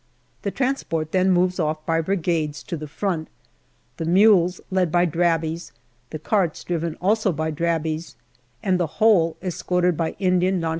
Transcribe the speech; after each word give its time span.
The 0.41 0.49
transport 0.49 1.11
then 1.11 1.29
moves 1.29 1.59
off 1.59 1.85
by 1.85 2.01
Brigades 2.01 2.63
to 2.63 2.75
the 2.75 2.87
front, 2.87 3.27
the 3.97 4.05
mules 4.05 4.59
led 4.71 4.91
by 4.91 5.05
Drabis, 5.05 5.73
the 6.09 6.17
carts 6.17 6.63
driven 6.63 6.95
also 6.99 7.31
by 7.31 7.51
Drabis, 7.51 8.15
and 8.63 8.79
the 8.79 8.87
whole 8.97 9.37
escorted 9.43 9.95
by 9.95 10.13
Indian 10.17 10.63
N. 10.65 10.69